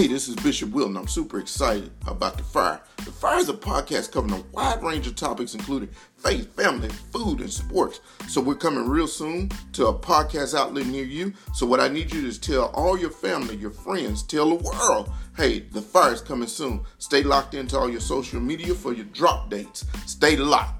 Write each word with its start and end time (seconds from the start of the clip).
Hey, 0.00 0.06
this 0.06 0.28
is 0.28 0.36
Bishop 0.36 0.70
Will, 0.70 0.86
and 0.86 0.96
I'm 0.96 1.06
super 1.06 1.38
excited 1.38 1.90
about 2.06 2.38
The 2.38 2.42
Fire. 2.42 2.80
The 2.96 3.12
Fire 3.12 3.36
is 3.36 3.50
a 3.50 3.52
podcast 3.52 4.12
covering 4.12 4.32
a 4.32 4.42
wide 4.50 4.82
range 4.82 5.06
of 5.06 5.14
topics, 5.14 5.54
including 5.54 5.90
faith, 6.16 6.56
family, 6.56 6.88
food, 7.12 7.40
and 7.40 7.52
sports. 7.52 8.00
So 8.26 8.40
we're 8.40 8.54
coming 8.54 8.88
real 8.88 9.06
soon 9.06 9.50
to 9.74 9.88
a 9.88 9.92
podcast 9.94 10.58
outlet 10.58 10.86
near 10.86 11.04
you. 11.04 11.34
So 11.52 11.66
what 11.66 11.80
I 11.80 11.88
need 11.88 12.14
you 12.14 12.22
to 12.22 12.28
is 12.28 12.38
tell 12.38 12.68
all 12.68 12.98
your 12.98 13.10
family, 13.10 13.56
your 13.56 13.72
friends, 13.72 14.22
tell 14.22 14.48
the 14.48 14.64
world, 14.64 15.12
hey, 15.36 15.66
The 15.70 15.82
Fire 15.82 16.14
is 16.14 16.22
coming 16.22 16.48
soon. 16.48 16.80
Stay 16.96 17.22
locked 17.22 17.52
into 17.52 17.78
all 17.78 17.90
your 17.90 18.00
social 18.00 18.40
media 18.40 18.74
for 18.74 18.94
your 18.94 19.04
drop 19.04 19.50
dates. 19.50 19.84
Stay 20.06 20.34
locked. 20.34 20.79